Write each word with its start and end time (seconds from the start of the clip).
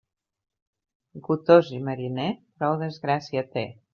Gotós 1.27 1.69
i 1.77 1.83
mariner, 1.91 2.27
prou 2.63 2.75
desgràcia 2.87 3.47
té. 3.55 3.67